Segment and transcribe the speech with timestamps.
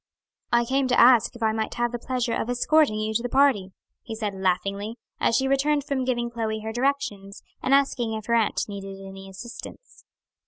[0.51, 3.29] "I came to ask if I might have the pleasure of escorting you to the
[3.29, 3.69] party,"
[4.01, 8.33] he said laughingly, as she returned from giving Chloe her directions, and asking if her
[8.33, 10.03] aunt needed any assistance.